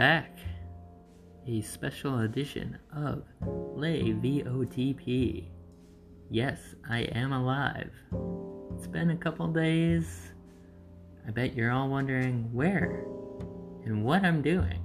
back. 0.00 0.38
A 1.46 1.60
special 1.60 2.20
edition 2.20 2.78
of 2.96 3.22
Lay 3.74 4.14
VOTP. 4.14 5.44
Yes, 6.30 6.58
I 6.88 7.00
am 7.00 7.34
alive. 7.34 7.92
It's 8.74 8.86
been 8.86 9.10
a 9.10 9.16
couple 9.16 9.46
days. 9.48 10.32
I 11.28 11.32
bet 11.32 11.54
you're 11.54 11.70
all 11.70 11.90
wondering 11.90 12.48
where 12.50 13.04
and 13.84 14.02
what 14.02 14.24
I'm 14.24 14.40
doing. 14.40 14.80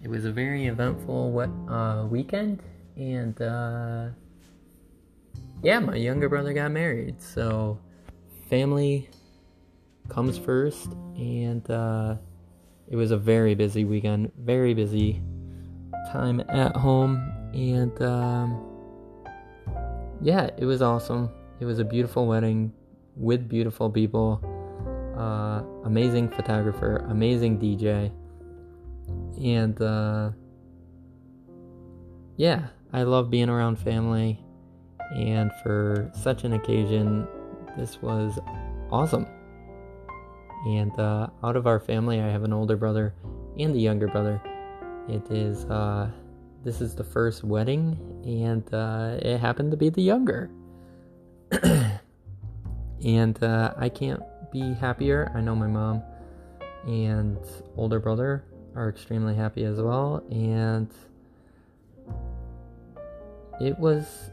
It 0.00 0.08
was 0.08 0.26
a 0.26 0.30
very 0.30 0.66
eventful 0.66 1.32
what, 1.32 1.50
uh, 1.68 2.06
weekend, 2.06 2.62
and 2.94 3.42
uh, 3.42 4.10
yeah, 5.60 5.80
my 5.80 5.96
younger 5.96 6.28
brother 6.28 6.52
got 6.52 6.70
married, 6.70 7.20
so 7.20 7.80
family 8.48 9.10
comes 10.08 10.38
first, 10.38 10.92
and 11.16 11.68
uh, 11.68 12.14
it 12.88 12.96
was 12.96 13.10
a 13.10 13.16
very 13.16 13.54
busy 13.54 13.84
weekend, 13.84 14.30
very 14.38 14.74
busy 14.74 15.22
time 16.12 16.40
at 16.48 16.76
home, 16.76 17.16
and 17.52 18.00
um, 18.02 18.60
yeah, 20.20 20.50
it 20.56 20.64
was 20.64 20.82
awesome. 20.82 21.30
It 21.60 21.64
was 21.64 21.78
a 21.78 21.84
beautiful 21.84 22.26
wedding 22.26 22.72
with 23.16 23.48
beautiful 23.48 23.90
people, 23.90 24.40
uh, 25.16 25.62
amazing 25.86 26.28
photographer, 26.28 27.04
amazing 27.08 27.58
DJ, 27.58 28.12
and 29.42 29.80
uh, 29.80 30.30
yeah, 32.36 32.66
I 32.92 33.04
love 33.04 33.30
being 33.30 33.48
around 33.48 33.78
family, 33.78 34.44
and 35.14 35.50
for 35.62 36.10
such 36.14 36.44
an 36.44 36.52
occasion, 36.52 37.26
this 37.76 38.00
was 38.02 38.38
awesome. 38.90 39.26
And 40.64 40.98
uh, 40.98 41.28
out 41.42 41.56
of 41.56 41.66
our 41.66 41.78
family, 41.78 42.20
I 42.20 42.28
have 42.28 42.42
an 42.42 42.52
older 42.52 42.76
brother 42.76 43.14
and 43.58 43.74
a 43.74 43.78
younger 43.78 44.08
brother. 44.08 44.40
It 45.08 45.30
is 45.30 45.64
uh, 45.66 46.10
this 46.64 46.80
is 46.80 46.94
the 46.94 47.04
first 47.04 47.44
wedding, 47.44 47.98
and 48.24 48.72
uh, 48.72 49.18
it 49.20 49.38
happened 49.38 49.70
to 49.72 49.76
be 49.76 49.90
the 49.90 50.00
younger. 50.00 50.50
and 53.04 53.42
uh, 53.42 53.74
I 53.76 53.90
can't 53.90 54.22
be 54.50 54.72
happier. 54.72 55.30
I 55.34 55.42
know 55.42 55.54
my 55.54 55.66
mom 55.66 56.02
and 56.86 57.38
older 57.76 58.00
brother 58.00 58.44
are 58.74 58.88
extremely 58.88 59.34
happy 59.34 59.64
as 59.64 59.78
well, 59.78 60.24
and 60.30 60.88
it 63.60 63.78
was 63.78 64.30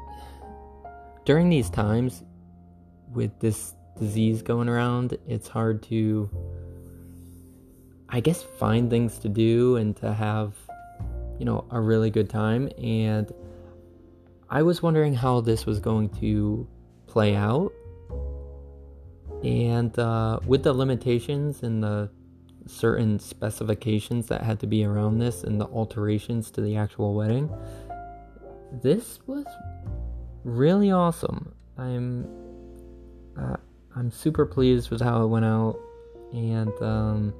during 1.24 1.50
these 1.50 1.68
times 1.68 2.22
with 3.12 3.36
this 3.40 3.74
disease 3.98 4.42
going 4.42 4.68
around, 4.68 5.16
it's 5.26 5.48
hard 5.48 5.82
to, 5.84 6.30
I 8.08 8.20
guess, 8.20 8.42
find 8.42 8.90
things 8.90 9.18
to 9.18 9.28
do 9.28 9.76
and 9.76 9.96
to 9.96 10.12
have, 10.12 10.54
you 11.38 11.44
know, 11.44 11.64
a 11.70 11.80
really 11.80 12.10
good 12.10 12.30
time. 12.30 12.70
And 12.82 13.32
I 14.48 14.62
was 14.62 14.82
wondering 14.82 15.14
how 15.14 15.40
this 15.40 15.66
was 15.66 15.78
going 15.80 16.08
to 16.20 16.66
play 17.06 17.36
out. 17.36 17.72
And 19.44 19.96
uh, 19.98 20.40
with 20.44 20.64
the 20.64 20.72
limitations 20.72 21.62
and 21.62 21.82
the 21.82 22.10
certain 22.66 23.18
specifications 23.18 24.26
that 24.26 24.42
had 24.42 24.60
to 24.60 24.66
be 24.66 24.84
around 24.84 25.18
this 25.18 25.44
and 25.44 25.60
the 25.60 25.66
alterations 25.66 26.50
to 26.52 26.60
the 26.60 26.76
actual 26.76 27.14
wedding, 27.14 27.50
this 28.82 29.18
was 29.26 29.46
really 30.44 30.90
awesome. 30.90 31.54
I'm 31.78 32.26
uh, 33.38 33.56
I'm 33.96 34.10
super 34.10 34.46
pleased 34.46 34.90
with 34.90 35.00
how 35.00 35.24
it 35.24 35.26
went 35.26 35.44
out, 35.44 35.78
and 36.32 36.72
um, 36.80 37.34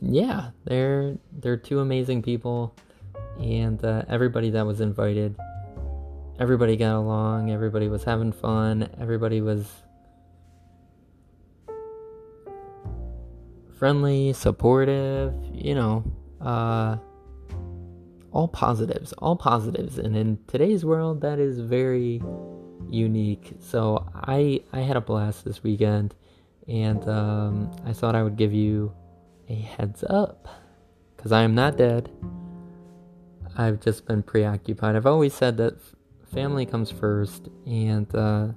yeah, 0.00 0.50
they're 0.64 1.16
they're 1.32 1.56
two 1.56 1.80
amazing 1.80 2.22
people, 2.22 2.74
and 3.38 3.82
uh, 3.84 4.02
everybody 4.08 4.50
that 4.50 4.66
was 4.66 4.80
invited, 4.80 5.36
everybody 6.38 6.76
got 6.76 6.96
along, 6.96 7.50
everybody 7.50 7.88
was 7.88 8.04
having 8.04 8.32
fun, 8.32 8.90
everybody 9.00 9.40
was 9.40 9.66
friendly, 13.78 14.32
supportive, 14.34 15.34
you 15.52 15.74
know, 15.74 16.04
uh, 16.40 16.96
all 18.30 18.48
positives, 18.48 19.12
all 19.14 19.36
positives, 19.36 19.98
and 19.98 20.16
in 20.16 20.38
today's 20.46 20.84
world, 20.84 21.22
that 21.22 21.38
is 21.38 21.60
very 21.60 22.20
unique. 22.92 23.54
So 23.60 24.06
I 24.14 24.62
I 24.72 24.80
had 24.80 24.96
a 24.96 25.00
blast 25.00 25.44
this 25.44 25.62
weekend, 25.62 26.14
and 26.68 27.06
um, 27.08 27.70
I 27.84 27.92
thought 27.92 28.14
I 28.14 28.22
would 28.22 28.36
give 28.36 28.52
you 28.52 28.92
a 29.48 29.54
heads 29.54 30.04
up 30.08 30.48
because 31.16 31.32
I 31.32 31.42
am 31.42 31.54
not 31.54 31.76
dead. 31.76 32.10
I've 33.56 33.80
just 33.80 34.06
been 34.06 34.22
preoccupied. 34.22 34.96
I've 34.96 35.06
always 35.06 35.34
said 35.34 35.56
that 35.58 35.78
family 36.32 36.66
comes 36.66 36.90
first, 36.90 37.48
and 37.66 38.12
uh, 38.14 38.48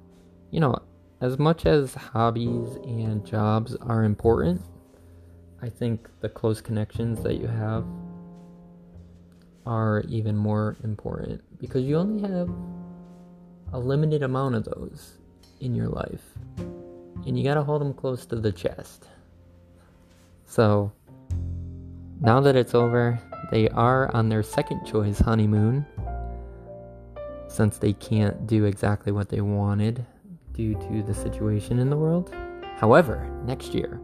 you 0.50 0.60
know, 0.60 0.76
as 1.20 1.38
much 1.38 1.66
as 1.66 1.94
hobbies 1.94 2.76
and 2.84 3.24
jobs 3.24 3.74
are 3.76 4.04
important, 4.04 4.62
I 5.62 5.68
think 5.68 6.08
the 6.20 6.28
close 6.28 6.60
connections 6.60 7.22
that 7.22 7.34
you 7.34 7.46
have 7.46 7.84
are 9.66 10.04
even 10.08 10.36
more 10.36 10.76
important 10.84 11.42
because 11.58 11.82
you 11.82 11.96
only 11.96 12.28
have 12.28 12.48
a 13.72 13.78
limited 13.78 14.22
amount 14.22 14.54
of 14.54 14.64
those 14.64 15.18
in 15.60 15.74
your 15.74 15.88
life. 15.88 16.22
And 17.26 17.38
you 17.38 17.44
gotta 17.44 17.62
hold 17.62 17.80
them 17.80 17.92
close 17.92 18.26
to 18.26 18.36
the 18.36 18.52
chest. 18.52 19.08
So, 20.44 20.92
now 22.20 22.40
that 22.40 22.56
it's 22.56 22.74
over, 22.74 23.18
they 23.50 23.68
are 23.70 24.14
on 24.14 24.28
their 24.28 24.42
second 24.42 24.84
choice 24.86 25.18
honeymoon. 25.18 25.84
Since 27.48 27.78
they 27.78 27.92
can't 27.92 28.46
do 28.46 28.64
exactly 28.64 29.12
what 29.12 29.28
they 29.28 29.40
wanted 29.40 30.04
due 30.52 30.74
to 30.74 31.02
the 31.02 31.14
situation 31.14 31.78
in 31.78 31.90
the 31.90 31.96
world. 31.96 32.34
However, 32.76 33.28
next 33.44 33.74
year, 33.74 34.00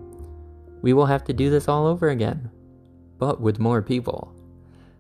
we 0.80 0.92
will 0.92 1.06
have 1.06 1.24
to 1.24 1.32
do 1.32 1.50
this 1.50 1.68
all 1.68 1.86
over 1.86 2.08
again, 2.08 2.50
but 3.18 3.40
with 3.40 3.58
more 3.58 3.82
people. 3.82 4.34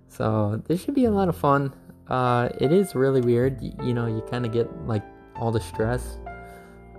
So, 0.08 0.62
this 0.66 0.82
should 0.82 0.94
be 0.94 1.06
a 1.06 1.10
lot 1.10 1.28
of 1.28 1.36
fun. 1.36 1.72
Uh, 2.12 2.50
it 2.60 2.70
is 2.72 2.94
really 2.94 3.22
weird. 3.22 3.60
You, 3.62 3.72
you 3.82 3.94
know, 3.94 4.06
you 4.06 4.22
kind 4.30 4.44
of 4.44 4.52
get 4.52 4.70
like 4.86 5.02
all 5.34 5.50
the 5.50 5.60
stress 5.60 6.18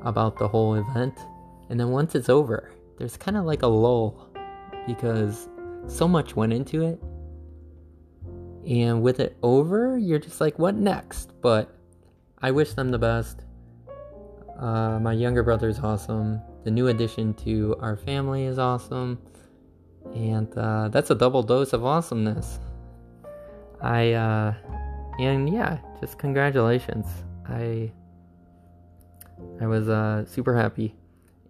about 0.01 0.39
the 0.39 0.47
whole 0.47 0.73
event, 0.73 1.13
and 1.69 1.79
then 1.79 1.89
once 1.89 2.15
it's 2.15 2.29
over, 2.29 2.71
there's 2.97 3.15
kind 3.15 3.37
of 3.37 3.45
like 3.45 3.61
a 3.61 3.67
lull 3.67 4.27
because 4.87 5.47
so 5.87 6.07
much 6.07 6.35
went 6.35 6.51
into 6.51 6.83
it. 6.83 6.99
And 8.67 9.03
with 9.03 9.19
it 9.19 9.37
over, 9.43 9.97
you're 9.99 10.19
just 10.19 10.41
like, 10.41 10.57
what 10.57 10.73
next? 10.73 11.31
But 11.41 11.69
I 12.41 12.49
wish 12.49 12.73
them 12.73 12.89
the 12.89 12.97
best. 12.97 13.41
Uh, 14.57 14.99
my 14.99 15.13
younger 15.13 15.43
brother 15.43 15.69
is 15.69 15.79
awesome. 15.79 16.41
The 16.63 16.71
new 16.71 16.87
addition 16.87 17.35
to 17.45 17.75
our 17.79 17.97
family 17.97 18.45
is 18.45 18.57
awesome. 18.57 19.19
And 20.15 20.51
uh, 20.57 20.89
that's 20.89 21.11
a 21.11 21.15
double 21.15 21.43
dose 21.43 21.73
of 21.73 21.85
awesomeness. 21.85 22.59
I, 23.81 24.13
uh, 24.13 24.53
and 25.19 25.51
yeah, 25.51 25.77
just 25.99 26.17
congratulations. 26.17 27.05
I 27.47 27.91
I 29.61 29.67
was 29.67 29.89
uh, 29.89 30.25
super 30.25 30.55
happy, 30.55 30.95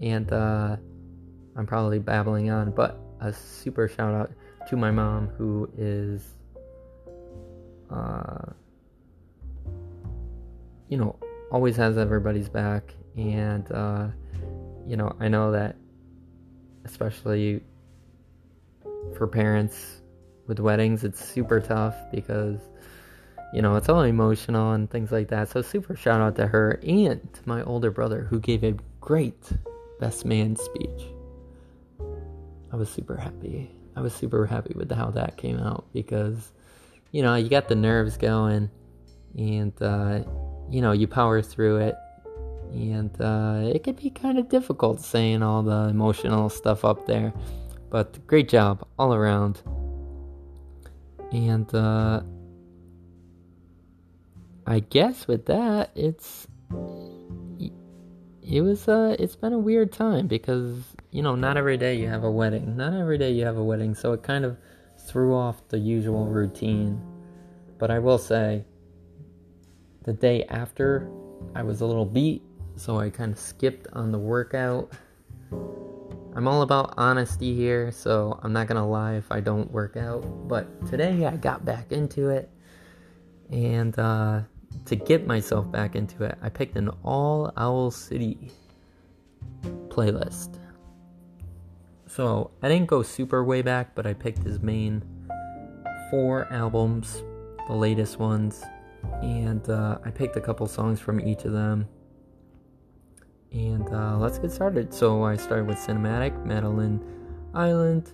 and 0.01 0.31
uh, 0.31 0.78
I'm 1.56 1.66
probably 1.66 2.00
babbling 2.00 2.50
on, 2.50 2.72
but 2.72 3.00
a 3.22 3.31
super 3.31 3.88
shout 3.88 4.13
out 4.13 4.31
to 4.69 4.78
my 4.78 4.91
mom 4.91 5.28
who 5.29 5.69
is, 5.78 6.23
uh, 7.90 8.52
you 10.90 10.97
know, 10.97 11.16
always 11.52 11.76
has 11.78 11.97
everybody's 11.97 12.49
back, 12.49 12.93
and 13.16 13.72
uh, 13.72 14.08
you 14.88 14.97
know, 14.97 15.16
I 15.20 15.28
know 15.28 15.52
that 15.52 15.76
especially 16.85 17.61
for 19.16 19.28
parents 19.28 20.02
with 20.47 20.59
weddings, 20.59 21.03
it's 21.03 21.23
super 21.23 21.59
tough 21.61 21.96
because 22.11 22.59
you 23.53 23.61
know, 23.61 23.76
it's 23.76 23.88
all 23.88 24.02
emotional 24.02 24.72
and 24.72 24.90
things 24.90 25.11
like 25.11 25.28
that. 25.28 25.47
So 25.47 25.61
super 25.61 25.96
shout 25.96 26.20
out 26.20 26.35
to 26.38 26.47
her 26.47 26.79
and 26.82 27.22
to 27.34 27.41
my 27.46 27.61
older 27.64 27.91
brother 27.91 28.23
who 28.23 28.40
gave 28.40 28.64
a 28.64 28.73
great 29.00 29.52
best 30.00 30.26
man 30.26 30.55
speech. 30.55 31.03
I 32.72 32.76
was 32.76 32.90
super 32.90 33.16
happy. 33.16 33.70
I 33.96 34.02
was 34.02 34.11
super 34.11 34.47
happy 34.47 34.73
with 34.76 34.91
how 34.91 35.11
that 35.11 35.38
came 35.38 35.59
out 35.59 35.85
because, 35.94 36.52
you 37.11 37.22
know, 37.22 37.35
you 37.35 37.47
got 37.47 37.67
the 37.67 37.76
nerves 37.76 38.17
going 38.17 38.72
and, 39.38 39.79
uh, 39.79 40.23
you 40.72 40.82
know, 40.82 40.91
you 40.91 41.08
power 41.08 41.44
through 41.44 41.78
it. 41.78 41.96
And 42.72 43.16
uh, 43.22 43.72
it 43.72 43.84
could 43.84 43.97
be 43.97 44.09
kind 44.09 44.40
of 44.40 44.50
difficult 44.50 45.00
saying 45.00 45.44
all 45.44 45.61
the 45.61 45.90
emotional 45.90 46.50
stuff 46.50 46.84
up 46.84 47.05
there. 47.05 47.32
But 47.91 48.26
great 48.26 48.50
job 48.50 48.88
all 48.97 49.14
around. 49.14 49.61
And, 51.32 51.72
uh, 51.76 52.23
I 54.66 54.80
guess 54.80 55.28
with 55.28 55.46
that, 55.48 55.92
it's 55.96 56.48
it 58.42 58.62
was 58.62 58.88
uh 58.88 59.16
it's 59.20 59.36
been 59.36 59.54
a 59.54 59.58
weird 59.58 59.92
time 59.92 60.28
because 60.28 60.78
you 61.12 61.22
know, 61.22 61.36
not 61.36 61.58
every 61.58 61.78
day 61.78 61.96
you 61.96 62.08
have 62.08 62.24
a 62.24 62.32
wedding. 62.32 62.76
Not 62.76 62.94
every 62.94 63.18
day 63.20 63.32
you 63.32 63.46
have 63.46 63.58
a 63.58 63.64
wedding, 63.64 63.94
so 63.94 64.14
it 64.14 64.24
kind 64.24 64.44
of 64.46 64.58
threw 65.08 65.36
off 65.36 65.68
the 65.68 65.78
usual 65.78 66.26
routine. 66.26 67.00
But 67.78 67.92
I 67.92 68.00
will 68.00 68.18
say, 68.18 68.66
the 70.04 70.14
day 70.14 70.44
after, 70.46 71.08
I 71.54 71.62
was 71.62 71.82
a 71.82 71.86
little 71.86 72.06
beat, 72.06 72.42
so 72.76 73.00
I 73.00 73.12
kind 73.12 73.32
of 73.32 73.38
skipped 73.38 73.88
on 73.94 74.12
the 74.12 74.18
workout. 74.18 74.92
I'm 76.36 76.48
all 76.48 76.64
about 76.64 76.96
honesty 76.98 77.56
here, 77.56 77.92
so 77.92 78.40
I'm 78.42 78.54
not 78.54 78.66
gonna 78.66 78.88
lie 78.88 79.14
if 79.14 79.32
I 79.32 79.40
don't 79.40 79.70
work 79.72 79.96
out. 79.98 80.22
But 80.48 80.88
today 80.88 81.28
I 81.28 81.36
got 81.36 81.64
back 81.64 81.92
into 81.92 82.30
it, 82.30 82.50
and 83.52 83.98
uh, 84.00 84.42
to 84.85 84.96
get 84.96 85.25
myself 85.25 85.72
back 85.72 85.96
into 85.96 86.23
it, 86.23 86.37
I 86.41 86.49
picked 86.49 86.75
an 86.75 86.90
All 87.03 87.52
Owl 87.58 87.91
City 87.91 88.52
playlist. 89.87 90.59
So 92.08 92.52
I 92.61 92.70
didn't 92.70 92.87
go 92.87 93.02
super 93.02 93.43
way 93.43 93.61
back, 93.61 93.96
but 93.96 94.05
I 94.05 94.14
picked 94.14 94.43
his 94.43 94.59
main 94.59 95.03
four 96.11 96.47
albums, 96.52 97.23
the 97.67 97.73
latest 97.73 98.20
ones, 98.20 98.64
and 99.22 99.67
uh, 99.70 99.97
I 100.05 100.11
picked 100.11 100.35
a 100.35 100.41
couple 100.41 100.67
songs 100.67 100.99
from 100.99 101.19
each 101.19 101.46
of 101.46 101.53
them. 101.53 101.87
And 103.52 103.87
uh, 103.90 104.17
let's 104.17 104.37
get 104.37 104.52
started. 104.52 104.93
So 104.93 105.23
I 105.23 105.35
started 105.35 105.67
with 105.67 105.78
Cinematic, 105.78 106.46
Madeline 106.46 107.03
Island, 107.53 108.11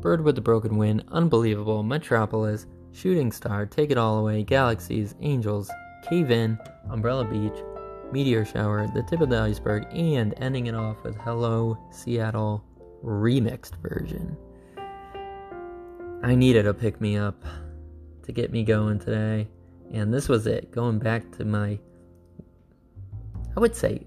Bird 0.00 0.22
with 0.22 0.36
the 0.36 0.40
Broken 0.40 0.76
Wing, 0.76 1.02
Unbelievable, 1.08 1.82
Metropolis, 1.82 2.66
Shooting 2.92 3.30
Star, 3.30 3.66
Take 3.66 3.90
It 3.90 3.98
All 3.98 4.18
Away, 4.18 4.42
Galaxies, 4.42 5.14
Angels, 5.20 5.70
Cave 6.08 6.30
In, 6.30 6.58
Umbrella 6.90 7.24
Beach, 7.24 7.64
Meteor 8.12 8.44
Shower, 8.44 8.86
The 8.94 9.02
Tip 9.02 9.20
of 9.20 9.28
the 9.28 9.38
Iceberg, 9.38 9.86
and 9.90 10.34
ending 10.36 10.66
it 10.66 10.74
off 10.74 11.02
with 11.02 11.16
Hello 11.16 11.76
Seattle 11.90 12.62
remixed 13.02 13.74
version. 13.82 14.36
I 16.22 16.36
needed 16.36 16.66
a 16.66 16.72
pick 16.72 17.00
me 17.00 17.16
up 17.16 17.44
to 18.22 18.30
get 18.30 18.52
me 18.52 18.62
going 18.62 19.00
today, 19.00 19.48
and 19.92 20.14
this 20.14 20.28
was 20.28 20.46
it. 20.46 20.70
Going 20.70 21.00
back 21.00 21.30
to 21.38 21.44
my, 21.44 21.76
I 23.56 23.60
would 23.60 23.74
say, 23.74 24.06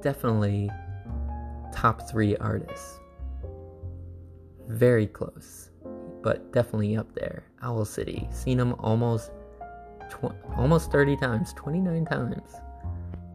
definitely 0.00 0.70
top 1.74 2.08
three 2.08 2.36
artists. 2.38 2.98
Very 4.66 5.06
close, 5.06 5.70
but 6.22 6.52
definitely 6.52 6.96
up 6.96 7.14
there. 7.14 7.44
Owl 7.60 7.84
City, 7.84 8.28
seen 8.32 8.58
him 8.58 8.74
almost, 8.78 9.30
tw- 10.10 10.34
almost 10.56 10.90
30 10.90 11.16
times, 11.16 11.52
29 11.54 12.04
times. 12.04 12.54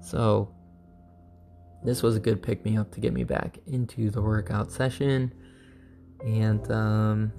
So 0.01 0.49
this 1.83 2.03
was 2.03 2.15
a 2.15 2.19
good 2.19 2.41
pick 2.41 2.65
me 2.65 2.77
up 2.77 2.91
to 2.91 2.99
get 2.99 3.13
me 3.13 3.23
back 3.23 3.57
into 3.67 4.09
the 4.09 4.21
workout 4.21 4.71
session. 4.71 5.33
And 6.25 6.69
um 6.71 7.31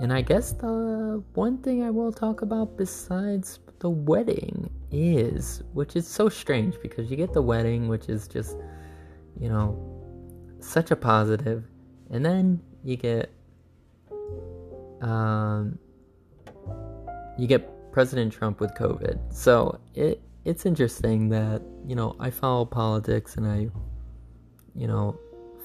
and 0.00 0.12
I 0.12 0.22
guess 0.22 0.52
the 0.52 1.22
one 1.34 1.58
thing 1.58 1.82
I 1.82 1.90
will 1.90 2.12
talk 2.12 2.42
about 2.42 2.76
besides 2.76 3.58
the 3.80 3.90
wedding 3.90 4.70
is 4.90 5.62
which 5.72 5.96
is 5.96 6.06
so 6.06 6.28
strange 6.28 6.76
because 6.82 7.10
you 7.10 7.16
get 7.16 7.32
the 7.32 7.42
wedding 7.42 7.88
which 7.88 8.08
is 8.08 8.28
just 8.28 8.56
you 9.38 9.48
know 9.48 9.78
such 10.60 10.90
a 10.90 10.96
positive 10.96 11.64
and 12.10 12.24
then 12.24 12.60
you 12.84 12.96
get 12.96 13.30
um 15.00 15.78
you 17.38 17.46
get 17.46 17.68
President 17.92 18.32
Trump 18.32 18.60
with 18.60 18.72
COVID. 18.74 19.32
So 19.32 19.78
it 19.94 20.22
it's 20.44 20.64
interesting 20.64 21.28
that 21.30 21.62
you 21.86 21.94
know 21.94 22.16
I 22.18 22.30
follow 22.30 22.64
politics 22.64 23.36
and 23.36 23.46
I 23.46 23.68
you 24.74 24.86
know 24.86 25.18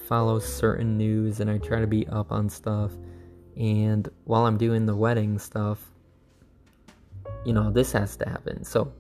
follow 0.07 0.39
certain 0.39 0.98
news 0.98 1.39
and 1.39 1.50
I 1.50 1.57
try 1.57 1.80
to 1.80 1.88
be 1.88 2.07
up 2.07 2.31
on 2.31 2.50
stuff. 2.50 2.92
And 3.57 4.10
while 4.25 4.45
I'm 4.45 4.57
doing 4.57 4.86
the 4.86 4.95
wedding 4.95 5.39
stuff 5.39 5.80
you 7.45 7.54
know 7.54 7.72
this 7.72 7.92
has 7.92 8.16
to 8.18 8.30
happen. 8.30 8.63
So 8.63 8.92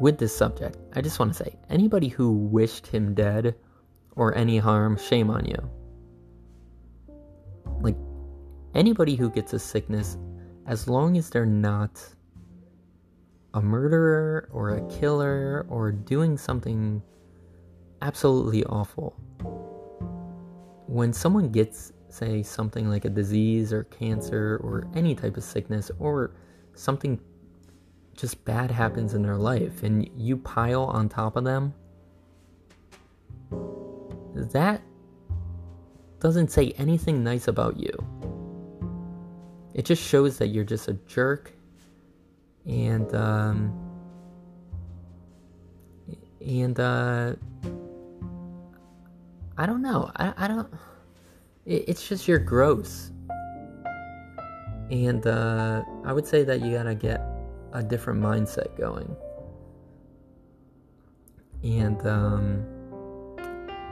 with 0.00 0.18
this 0.18 0.36
subject 0.36 0.76
I 0.94 1.00
just 1.00 1.18
want 1.18 1.32
to 1.34 1.44
say 1.44 1.56
anybody 1.70 2.08
who 2.08 2.32
wished 2.32 2.86
him 2.86 3.14
dead 3.14 3.54
or 4.16 4.36
any 4.36 4.58
harm 4.58 4.96
shame 4.96 5.30
on 5.30 5.44
you. 5.44 5.70
Like 7.80 7.96
anybody 8.74 9.14
who 9.14 9.30
gets 9.30 9.52
a 9.52 9.58
sickness 9.58 10.16
as 10.66 10.88
long 10.88 11.16
as 11.16 11.30
they're 11.30 11.46
not 11.46 12.02
a 13.54 13.60
murderer 13.60 14.48
or 14.52 14.70
a 14.76 14.88
killer 14.88 15.66
or 15.68 15.92
doing 15.92 16.36
something 16.36 17.02
absolutely 18.02 18.64
awful. 18.64 19.14
When 20.86 21.12
someone 21.12 21.50
gets, 21.50 21.92
say, 22.08 22.42
something 22.42 22.88
like 22.88 23.04
a 23.04 23.10
disease 23.10 23.72
or 23.72 23.84
cancer 23.84 24.60
or 24.62 24.86
any 24.94 25.14
type 25.14 25.36
of 25.36 25.44
sickness 25.44 25.90
or 25.98 26.34
something 26.74 27.20
just 28.16 28.44
bad 28.44 28.70
happens 28.70 29.14
in 29.14 29.22
their 29.22 29.36
life 29.36 29.82
and 29.82 30.08
you 30.16 30.36
pile 30.36 30.84
on 30.84 31.08
top 31.08 31.36
of 31.36 31.44
them, 31.44 31.74
that 34.34 34.82
doesn't 36.20 36.50
say 36.50 36.72
anything 36.78 37.22
nice 37.22 37.48
about 37.48 37.78
you. 37.78 37.92
It 39.74 39.84
just 39.84 40.02
shows 40.02 40.38
that 40.38 40.48
you're 40.48 40.64
just 40.64 40.88
a 40.88 40.94
jerk 41.06 41.52
and 42.66 43.14
um, 43.14 43.72
and 46.40 46.78
uh, 46.78 47.34
I 49.56 49.66
don't 49.66 49.82
know. 49.82 50.10
I 50.16 50.32
I 50.36 50.48
don't. 50.48 50.72
It, 51.66 51.84
it's 51.88 52.08
just 52.08 52.26
you're 52.28 52.38
gross, 52.38 53.10
and 54.90 55.26
uh, 55.26 55.82
I 56.04 56.12
would 56.12 56.26
say 56.26 56.44
that 56.44 56.60
you 56.60 56.72
gotta 56.72 56.94
get 56.94 57.20
a 57.72 57.82
different 57.82 58.22
mindset 58.22 58.76
going, 58.78 59.14
and 61.62 62.06
um, 62.06 62.64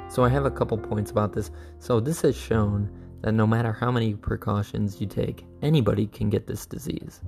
so 0.09 0.25
I 0.25 0.29
have 0.29 0.45
a 0.45 0.51
couple 0.51 0.79
points 0.79 1.11
about 1.11 1.33
this. 1.33 1.51
So 1.79 2.01
this 2.01 2.23
has 2.23 2.37
shown 2.37 2.91
that 3.23 3.33
no 3.33 3.47
matter 3.47 3.73
how 3.73 3.91
many 3.91 4.15
precautions 4.15 5.01
you 5.01 5.07
take, 5.07 5.45
anybody 5.63 6.07
can 6.07 6.29
get 6.29 6.47
this 6.47 6.67
disease. 6.67 7.21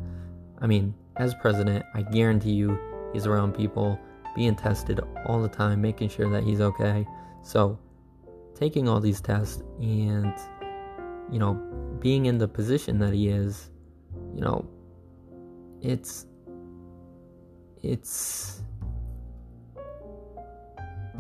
I 0.61 0.67
mean, 0.67 0.94
as 1.17 1.35
president, 1.35 1.85
I 1.94 2.02
guarantee 2.02 2.52
you 2.52 2.79
he's 3.12 3.26
around 3.26 3.55
people 3.55 3.99
being 4.35 4.57
tested 4.57 5.00
all 5.26 5.40
the 5.40 5.49
time, 5.49 5.80
making 5.80 6.09
sure 6.09 6.28
that 6.30 6.42
he's 6.42 6.61
okay. 6.61 7.07
So, 7.42 7.78
taking 8.54 8.88
all 8.88 9.00
these 9.00 9.21
tests 9.21 9.62
and, 9.80 10.35
you 11.30 11.38
know, 11.38 11.54
being 12.00 12.26
in 12.26 12.38
the 12.38 12.49
position 12.49 12.99
that 12.99 13.12
he 13.12 13.28
is, 13.28 13.71
you 14.35 14.40
know, 14.40 14.69
it's, 15.80 16.26
it's, 17.83 18.62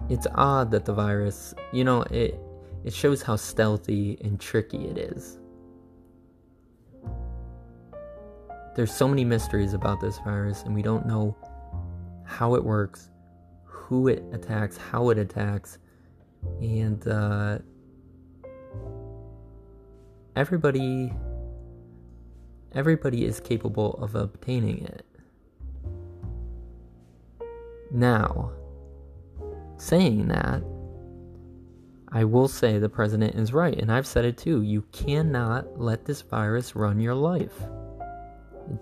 it's 0.08 0.26
odd 0.34 0.70
that 0.72 0.84
the 0.84 0.92
virus, 0.92 1.54
you 1.72 1.84
know, 1.84 2.02
it, 2.02 2.38
it 2.84 2.92
shows 2.92 3.22
how 3.22 3.36
stealthy 3.36 4.18
and 4.22 4.38
tricky 4.38 4.86
it 4.86 4.98
is. 4.98 5.38
there's 8.74 8.92
so 8.92 9.06
many 9.06 9.24
mysteries 9.24 9.72
about 9.72 10.00
this 10.00 10.18
virus, 10.18 10.62
and 10.62 10.74
we 10.74 10.82
don't 10.82 11.06
know 11.06 11.36
how 12.24 12.54
it 12.54 12.64
works, 12.64 13.10
who 13.64 14.08
it 14.08 14.24
attacks, 14.32 14.76
how 14.76 15.10
it 15.10 15.18
attacks, 15.18 15.78
and 16.60 17.06
uh, 17.06 17.58
everybody 20.36 21.12
everybody 22.72 23.24
is 23.24 23.38
capable 23.38 23.92
of 24.02 24.16
obtaining 24.16 24.84
it. 24.84 25.06
Now, 27.92 28.50
saying 29.76 30.26
that, 30.26 30.64
I 32.14 32.22
will 32.22 32.46
say 32.46 32.78
the 32.78 32.88
president 32.88 33.34
is 33.34 33.52
right, 33.52 33.76
and 33.76 33.90
I've 33.90 34.06
said 34.06 34.24
it 34.24 34.38
too. 34.38 34.62
You 34.62 34.82
cannot 34.92 35.80
let 35.80 36.04
this 36.04 36.22
virus 36.22 36.76
run 36.76 37.00
your 37.00 37.14
life 37.14 37.60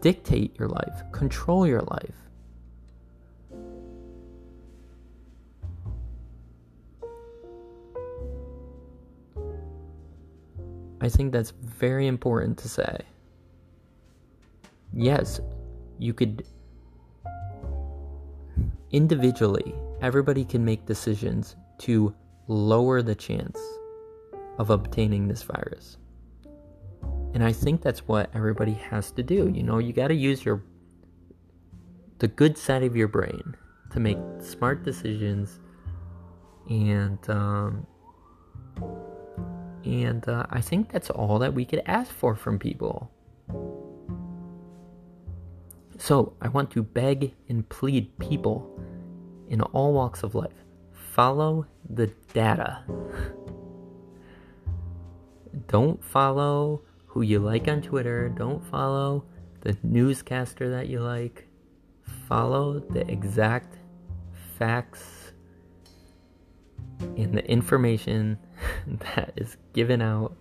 dictate 0.01 0.57
your 0.59 0.69
life, 0.69 1.03
control 1.13 1.67
your 1.67 1.81
life. 1.81 2.15
I 11.01 11.09
think 11.09 11.33
that's 11.33 11.51
very 11.51 12.07
important 12.07 12.59
to 12.59 12.69
say. 12.69 13.01
Yes, 14.93 15.41
you 15.99 16.13
could 16.15 16.45
individually, 18.93 19.75
everybody 20.01 20.45
can 20.45 20.65
make 20.65 20.87
decisions 20.87 21.57
to 21.79 22.15
lower 22.53 23.03
the 23.03 23.15
chance 23.15 23.59
of 24.59 24.71
obtaining 24.71 25.29
this 25.29 25.43
virus. 25.43 25.97
And 27.35 27.43
I 27.43 27.53
think 27.53 27.81
that's 27.81 28.07
what 28.07 28.31
everybody 28.35 28.75
has 28.75 29.11
to 29.13 29.23
do. 29.23 29.51
You 29.53 29.63
know, 29.63 29.79
you 29.79 29.93
got 29.93 30.09
to 30.09 30.15
use 30.15 30.45
your 30.45 30.63
the 32.19 32.29
good 32.29 32.57
side 32.57 32.85
of 32.85 32.95
your 32.95 33.09
brain 33.09 33.57
to 33.91 33.99
make 33.99 34.19
smart 34.41 34.85
decisions 34.85 35.59
and 36.71 37.19
um, 37.29 37.87
and 39.85 40.29
uh, 40.29 40.47
I 40.51 40.61
think 40.61 40.93
that's 40.93 41.11
all 41.11 41.39
that 41.41 41.53
we 41.53 41.65
could 41.65 41.83
ask 41.87 42.13
for 42.13 42.37
from 42.37 42.59
people. 42.59 43.11
So 45.99 46.35
I 46.41 46.49
want 46.49 46.71
to 46.73 46.83
beg 46.83 47.35
and 47.49 47.69
plead 47.69 48.17
people 48.19 48.69
in 49.49 49.61
all 49.63 49.93
walks 49.93 50.23
of 50.23 50.35
life 50.35 50.62
follow 51.13 51.67
the 51.91 52.07
data. 52.33 52.83
Don't 55.69 56.03
follow 56.03 56.83
who 57.07 57.21
you 57.21 57.39
like 57.39 57.69
on 57.69 57.83
Twitter. 57.83 58.31
Don't 58.31 58.65
follow 58.65 59.25
the 59.61 59.77
newscaster 59.83 60.71
that 60.71 60.89
you 60.89 61.01
like. 61.01 61.49
Follow 62.27 62.81
the 62.81 63.07
exact 63.11 63.77
facts 64.59 65.33
and 67.01 67.37
the 67.37 67.45
information 67.47 68.39
that 68.87 69.35
is 69.37 69.59
given 69.75 70.01
out 70.01 70.35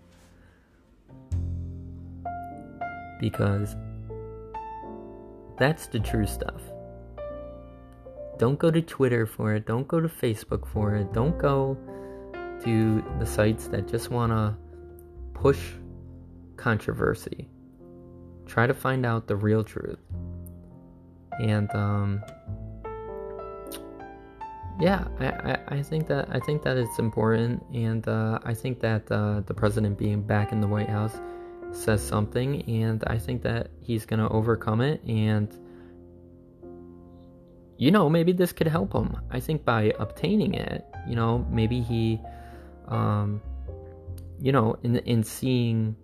because 3.19 3.75
that's 5.59 5.87
the 5.87 5.99
true 5.99 6.25
stuff. 6.25 6.61
Don't 8.41 8.57
go 8.57 8.71
to 8.71 8.81
Twitter 8.81 9.27
for 9.27 9.53
it. 9.53 9.67
Don't 9.67 9.87
go 9.87 9.99
to 9.99 10.07
Facebook 10.07 10.67
for 10.67 10.95
it. 10.95 11.13
Don't 11.13 11.37
go 11.37 11.77
to 12.63 13.03
the 13.19 13.25
sites 13.25 13.67
that 13.67 13.87
just 13.87 14.09
want 14.09 14.31
to 14.31 14.57
push 15.35 15.59
controversy. 16.57 17.47
Try 18.47 18.65
to 18.65 18.73
find 18.73 19.05
out 19.05 19.27
the 19.27 19.35
real 19.35 19.63
truth. 19.63 19.99
And 21.39 21.69
um, 21.75 22.23
yeah, 24.79 25.05
I, 25.19 25.27
I, 25.27 25.59
I, 25.77 25.81
think 25.83 26.07
that 26.07 26.27
I 26.31 26.39
think 26.39 26.63
that 26.63 26.77
it's 26.77 26.97
important, 26.97 27.63
and 27.71 28.07
uh, 28.07 28.39
I 28.43 28.55
think 28.55 28.79
that 28.79 29.03
uh, 29.11 29.41
the 29.41 29.53
president 29.53 29.99
being 29.99 30.23
back 30.23 30.51
in 30.51 30.61
the 30.61 30.67
White 30.67 30.89
House 30.89 31.21
says 31.69 32.01
something, 32.01 32.63
and 32.63 33.03
I 33.05 33.19
think 33.19 33.43
that 33.43 33.69
he's 33.81 34.07
gonna 34.07 34.29
overcome 34.29 34.81
it, 34.81 34.99
and 35.03 35.55
you 37.81 37.89
know 37.89 38.07
maybe 38.07 38.31
this 38.31 38.51
could 38.53 38.67
help 38.67 38.93
him. 38.93 39.17
I 39.31 39.39
think 39.39 39.65
by 39.65 39.91
obtaining 39.97 40.53
it, 40.53 40.85
you 41.07 41.15
know 41.15 41.45
maybe 41.49 41.81
he, 41.81 42.21
um, 42.87 43.41
you 44.39 44.51
know, 44.51 44.77
in 44.83 44.97
in 44.97 45.23
seeing 45.23 45.95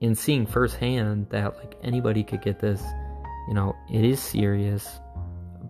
in 0.00 0.14
seeing 0.14 0.46
firsthand 0.46 1.28
that 1.30 1.56
like 1.56 1.74
anybody 1.82 2.22
could 2.22 2.42
get 2.42 2.60
this, 2.60 2.82
you 3.48 3.54
know, 3.54 3.74
it 3.90 4.04
is 4.04 4.20
serious, 4.20 5.00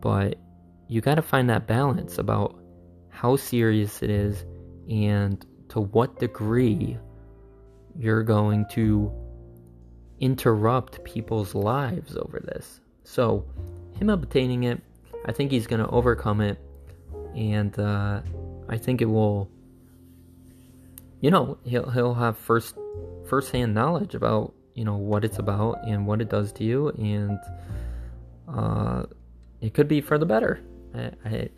but 0.00 0.34
you 0.88 1.00
got 1.00 1.14
to 1.14 1.22
find 1.22 1.48
that 1.48 1.68
balance 1.68 2.18
about 2.18 2.58
how 3.10 3.36
serious 3.36 4.02
it 4.02 4.10
is 4.10 4.44
and 4.90 5.46
to 5.68 5.80
what 5.80 6.18
degree 6.18 6.98
you're 7.96 8.24
going 8.24 8.66
to 8.72 9.12
interrupt 10.18 11.04
people's 11.04 11.54
lives 11.54 12.16
over 12.16 12.40
this. 12.40 12.80
So, 13.04 13.46
him 13.98 14.08
obtaining 14.08 14.64
it, 14.64 14.80
I 15.24 15.32
think 15.32 15.50
he's 15.50 15.66
going 15.66 15.80
to 15.80 15.88
overcome 15.88 16.40
it, 16.40 16.58
and 17.34 17.76
uh, 17.78 18.20
I 18.68 18.78
think 18.78 19.02
it 19.02 19.06
will. 19.06 19.50
You 21.20 21.30
know, 21.30 21.58
he'll 21.64 21.90
he'll 21.90 22.14
have 22.14 22.38
first 22.38 22.76
first-hand 23.26 23.74
knowledge 23.74 24.14
about 24.14 24.54
you 24.74 24.84
know 24.84 24.96
what 24.96 25.24
it's 25.24 25.38
about 25.38 25.84
and 25.86 26.06
what 26.06 26.20
it 26.20 26.28
does 26.28 26.52
to 26.52 26.64
you, 26.64 26.90
and 26.90 27.38
uh, 28.48 29.04
it 29.60 29.74
could 29.74 29.88
be 29.88 30.00
for 30.00 30.18
the 30.18 30.26
better. 30.26 30.60
I, 30.94 31.10
I 31.24 31.48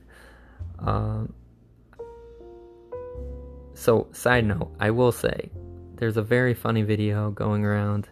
um, 0.79 1.35
so 3.75 4.09
side 4.13 4.47
note, 4.47 4.75
I 4.81 4.91
will 4.91 5.13
say 5.13 5.51
there's 5.97 6.17
a 6.17 6.23
very 6.23 6.55
funny 6.55 6.83
video 6.83 7.31
going 7.31 7.65
around, 7.65 8.09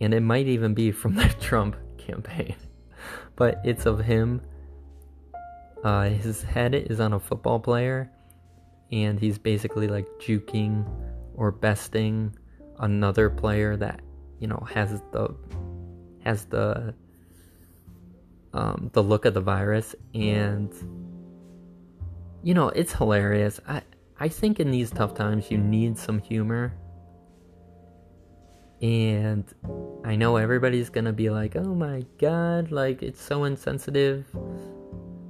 and 0.00 0.14
it 0.14 0.20
might 0.20 0.46
even 0.46 0.74
be 0.74 0.92
from 0.92 1.16
the 1.16 1.28
Trump 1.40 1.76
campaign, 1.98 2.56
but 3.38 3.60
it's 3.64 3.86
of 3.86 4.00
him. 4.00 4.42
Uh, 5.84 6.08
his 6.08 6.42
head 6.42 6.74
is 6.74 6.98
on 6.98 7.12
a 7.12 7.20
football 7.20 7.60
player, 7.60 8.10
and 8.90 9.18
he's 9.18 9.38
basically 9.38 9.86
like 9.86 10.06
juking 10.18 10.84
or 11.34 11.52
besting 11.52 12.34
another 12.80 13.30
player 13.30 13.76
that 13.76 14.00
you 14.40 14.48
know 14.48 14.66
has 14.74 15.00
the 15.12 15.34
has 16.24 16.46
the 16.46 16.92
um, 18.52 18.90
the 18.92 19.02
look 19.02 19.24
of 19.24 19.34
the 19.34 19.40
virus, 19.40 19.94
and 20.14 20.74
you 22.42 22.54
know 22.54 22.70
it's 22.70 22.92
hilarious. 22.92 23.60
I 23.68 23.82
I 24.18 24.28
think 24.28 24.58
in 24.58 24.72
these 24.72 24.90
tough 24.90 25.14
times 25.14 25.48
you 25.48 25.58
need 25.58 25.96
some 25.96 26.18
humor, 26.18 26.74
and 28.80 29.44
I 30.04 30.16
know 30.16 30.36
everybody's 30.36 30.90
gonna 30.90 31.12
be 31.12 31.30
like, 31.30 31.56
"Oh 31.56 31.74
my 31.74 32.04
god, 32.18 32.70
like 32.70 33.02
it's 33.02 33.20
so 33.20 33.44
insensitive." 33.44 34.26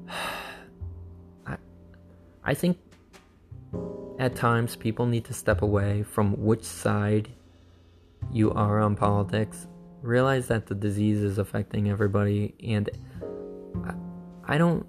I 1.47 1.57
I 2.45 2.55
think 2.55 2.79
at 4.19 4.35
times 4.35 4.77
people 4.77 5.07
need 5.07 5.25
to 5.27 5.35
step 5.35 5.63
away 5.63 6.03
from 6.03 6.33
which 6.45 6.65
side 6.65 7.29
you 8.33 8.53
are 8.53 8.81
on 8.81 8.97
politics 8.97 9.69
realize 10.03 10.49
that 10.49 10.67
the 10.67 10.75
disease 10.75 11.23
is 11.23 11.39
affecting 11.39 11.89
everybody 11.89 12.55
and 12.63 12.91
I, 13.85 13.95
I 14.55 14.59
don't 14.59 14.87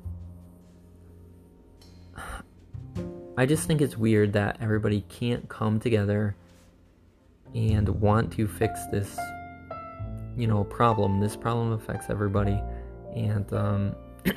I 3.37 3.45
just 3.45 3.67
think 3.67 3.81
it's 3.81 3.97
weird 3.97 4.33
that 4.33 4.57
everybody 4.59 5.01
can't 5.09 5.47
come 5.47 5.79
together 5.79 6.35
and 7.55 7.87
want 8.01 8.31
to 8.33 8.47
fix 8.47 8.79
this 8.91 9.17
you 10.37 10.47
know 10.47 10.63
problem 10.63 11.19
this 11.19 11.35
problem 11.35 11.71
affects 11.71 12.09
everybody 12.09 12.61
and 13.15 13.51
um 13.53 13.95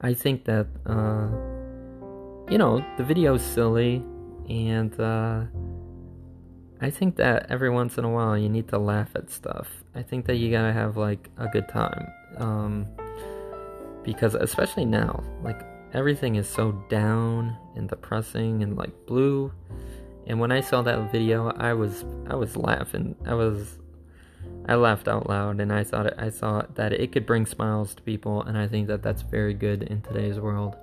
I 0.00 0.14
think 0.14 0.44
that 0.44 0.66
uh 0.86 1.28
you 2.50 2.58
know 2.58 2.84
the 2.96 3.04
video's 3.04 3.42
silly 3.42 4.04
and 4.48 4.98
uh 5.00 5.44
I 6.80 6.90
think 6.90 7.16
that 7.16 7.46
every 7.48 7.70
once 7.70 7.96
in 7.96 8.04
a 8.04 8.10
while 8.10 8.36
you 8.36 8.48
need 8.48 8.68
to 8.68 8.78
laugh 8.78 9.10
at 9.14 9.30
stuff. 9.30 9.68
I 9.94 10.02
think 10.02 10.26
that 10.26 10.36
you 10.36 10.50
gotta 10.50 10.72
have 10.72 10.96
like 10.96 11.30
a 11.38 11.48
good 11.48 11.68
time. 11.68 12.06
Um, 12.36 12.86
because 14.02 14.34
especially 14.34 14.84
now, 14.84 15.24
like 15.42 15.62
everything 15.94 16.36
is 16.36 16.46
so 16.46 16.72
down 16.90 17.56
and 17.76 17.88
depressing 17.88 18.62
and 18.62 18.76
like 18.76 18.92
blue. 19.06 19.52
And 20.26 20.40
when 20.40 20.50
I 20.50 20.60
saw 20.60 20.82
that 20.82 21.12
video, 21.12 21.50
I 21.52 21.72
was 21.72 22.04
I 22.28 22.34
was 22.34 22.56
laughing. 22.56 23.14
I 23.24 23.34
was 23.34 23.78
I 24.68 24.74
laughed 24.74 25.06
out 25.06 25.28
loud, 25.28 25.60
and 25.60 25.72
I 25.72 25.84
thought 25.84 26.18
I 26.18 26.30
thought 26.30 26.74
that 26.74 26.92
it 26.92 27.12
could 27.12 27.26
bring 27.26 27.46
smiles 27.46 27.94
to 27.94 28.02
people, 28.02 28.42
and 28.42 28.58
I 28.58 28.66
think 28.66 28.88
that 28.88 29.02
that's 29.02 29.22
very 29.22 29.54
good 29.54 29.84
in 29.84 30.02
today's 30.02 30.40
world. 30.40 30.76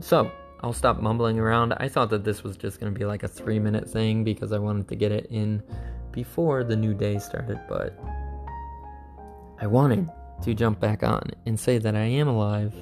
So 0.00 0.30
I'll 0.62 0.72
stop 0.72 1.00
mumbling 1.00 1.40
around. 1.40 1.72
I 1.74 1.88
thought 1.88 2.10
that 2.10 2.22
this 2.22 2.44
was 2.44 2.56
just 2.56 2.78
going 2.78 2.92
to 2.92 2.98
be 2.98 3.04
like 3.04 3.24
a 3.24 3.28
three 3.28 3.58
minute 3.58 3.90
thing 3.90 4.22
because 4.22 4.52
I 4.52 4.58
wanted 4.58 4.86
to 4.88 4.96
get 4.96 5.10
it 5.10 5.26
in 5.30 5.62
before 6.12 6.62
the 6.62 6.76
new 6.76 6.94
day 6.94 7.18
started, 7.18 7.60
but 7.68 7.98
I 9.60 9.66
wanted 9.66 10.08
to 10.42 10.54
jump 10.54 10.78
back 10.78 11.02
on 11.02 11.30
and 11.46 11.58
say 11.58 11.78
that 11.78 11.96
I 11.96 12.04
am 12.04 12.28
alive. 12.28 12.74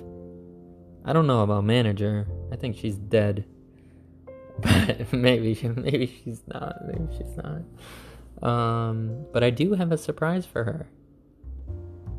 I 1.04 1.14
don't 1.14 1.26
know 1.26 1.42
about 1.42 1.64
manager. 1.64 2.26
I 2.52 2.56
think 2.56 2.76
she's 2.76 2.96
dead. 2.96 3.46
But 4.60 5.12
maybe 5.12 5.54
she, 5.54 5.68
maybe 5.68 6.06
she's 6.06 6.42
not. 6.46 6.86
Maybe 6.86 7.06
she's 7.16 7.36
not. 7.36 7.62
Um, 8.48 9.26
but 9.32 9.42
I 9.44 9.50
do 9.50 9.74
have 9.74 9.92
a 9.92 9.98
surprise 9.98 10.46
for 10.46 10.64
her. 10.64 10.88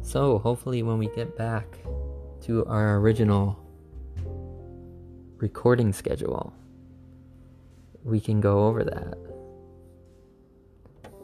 So 0.01 0.39
hopefully 0.39 0.83
when 0.83 0.97
we 0.97 1.07
get 1.07 1.37
back 1.37 1.77
to 2.41 2.65
our 2.65 2.97
original 2.97 3.57
recording 5.37 5.93
schedule, 5.93 6.53
we 8.03 8.19
can 8.19 8.41
go 8.41 8.67
over 8.67 8.83
that. 8.83 9.17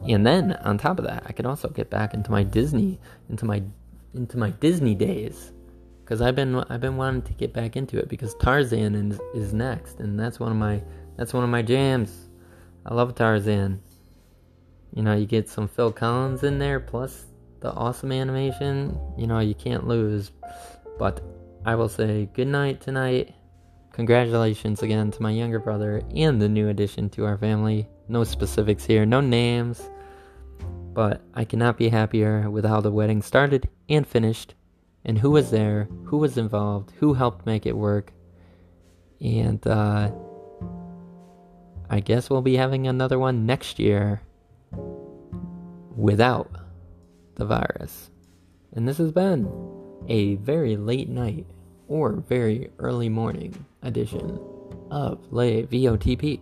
And 0.08 0.24
then 0.24 0.52
on 0.64 0.78
top 0.78 0.98
of 0.98 1.06
that, 1.06 1.24
I 1.26 1.32
can 1.32 1.44
also 1.46 1.68
get 1.68 1.90
back 1.90 2.14
into 2.14 2.30
my 2.30 2.42
Disney, 2.42 3.00
into 3.28 3.44
my 3.44 3.62
into 4.14 4.38
my 4.38 4.50
Disney 4.50 4.94
days, 4.94 5.52
because 6.04 6.20
I've 6.20 6.36
been 6.36 6.54
I've 6.54 6.80
been 6.80 6.96
wanting 6.96 7.22
to 7.22 7.32
get 7.32 7.52
back 7.52 7.76
into 7.76 7.98
it 7.98 8.08
because 8.08 8.34
Tarzan 8.36 8.94
is, 8.94 9.20
is 9.34 9.52
next, 9.52 9.98
and 9.98 10.18
that's 10.18 10.38
one 10.38 10.52
of 10.52 10.56
my 10.56 10.82
that's 11.18 11.34
one 11.34 11.42
of 11.42 11.50
my 11.50 11.62
jams. 11.62 12.30
I 12.86 12.94
love 12.94 13.14
Tarzan. 13.16 13.82
You 14.94 15.02
know, 15.02 15.14
you 15.14 15.26
get 15.26 15.48
some 15.48 15.66
Phil 15.66 15.92
Collins 15.92 16.44
in 16.44 16.58
there, 16.58 16.78
plus 16.78 17.26
the 17.60 17.72
awesome 17.72 18.12
animation. 18.12 18.98
You 19.18 19.26
know, 19.26 19.40
you 19.40 19.54
can't 19.54 19.86
lose. 19.86 20.30
But 20.96 21.20
I 21.66 21.74
will 21.74 21.88
say 21.88 22.30
good 22.32 22.46
night 22.46 22.80
tonight. 22.80 23.34
Congratulations 23.92 24.82
again 24.84 25.10
to 25.10 25.22
my 25.22 25.32
younger 25.32 25.58
brother 25.58 26.02
and 26.14 26.40
the 26.40 26.48
new 26.48 26.68
addition 26.68 27.10
to 27.10 27.24
our 27.24 27.36
family. 27.36 27.88
No 28.06 28.22
specifics 28.22 28.84
here, 28.84 29.04
no 29.04 29.20
names, 29.20 29.90
but 30.94 31.20
I 31.34 31.44
cannot 31.44 31.76
be 31.76 31.88
happier 31.88 32.48
with 32.48 32.64
how 32.64 32.80
the 32.80 32.92
wedding 32.92 33.22
started 33.22 33.68
and 33.88 34.06
finished, 34.06 34.54
and 35.04 35.18
who 35.18 35.32
was 35.32 35.50
there, 35.50 35.88
who 36.04 36.16
was 36.16 36.38
involved, 36.38 36.92
who 37.00 37.14
helped 37.14 37.44
make 37.44 37.66
it 37.66 37.76
work. 37.76 38.12
And 39.20 39.64
uh, 39.66 40.12
I 41.90 42.00
guess 42.00 42.28
we'll 42.28 42.42
be 42.42 42.56
having 42.56 42.86
another 42.86 43.18
one 43.18 43.46
next 43.46 43.78
year 43.78 44.22
without 45.96 46.50
the 47.36 47.46
virus. 47.46 48.10
And 48.74 48.86
this 48.86 48.98
has 48.98 49.10
been 49.10 49.50
a 50.06 50.36
very 50.36 50.76
late 50.76 51.08
night 51.08 51.46
or 51.88 52.12
very 52.12 52.70
early 52.78 53.08
morning 53.08 53.64
edition 53.82 54.38
of 54.90 55.32
Lay 55.32 55.64
VOTP. 55.64 56.40